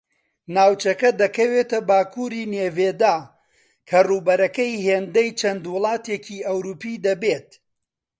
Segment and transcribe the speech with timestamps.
[0.55, 3.17] ناوچەکە دەکەوێتە باکوری نێڤێدا
[3.89, 7.49] کە ڕووبەرەکەی ھێندەی چەند وڵاتێکی ئەوروپی دەبێت